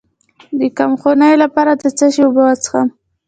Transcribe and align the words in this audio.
د 0.59 0.61
کمخونۍ 0.77 1.33
لپاره 1.43 1.71
د 1.81 1.83
څه 1.97 2.05
شي 2.13 2.21
اوبه 2.25 2.41
وڅښم؟ 2.45 2.87